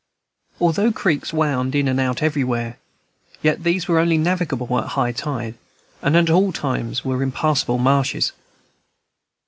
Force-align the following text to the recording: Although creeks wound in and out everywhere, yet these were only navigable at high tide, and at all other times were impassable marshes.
Although 0.59 0.91
creeks 0.91 1.31
wound 1.31 1.75
in 1.75 1.87
and 1.87 1.99
out 1.99 2.23
everywhere, 2.23 2.79
yet 3.43 3.63
these 3.63 3.87
were 3.87 3.99
only 3.99 4.17
navigable 4.17 4.79
at 4.79 4.87
high 4.97 5.11
tide, 5.11 5.53
and 6.01 6.17
at 6.17 6.27
all 6.27 6.47
other 6.47 6.57
times 6.57 7.05
were 7.05 7.21
impassable 7.21 7.77
marshes. 7.77 8.31